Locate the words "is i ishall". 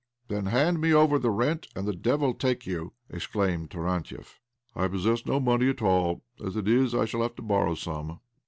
6.67-7.21